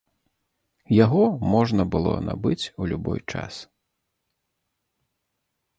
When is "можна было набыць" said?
1.53-2.69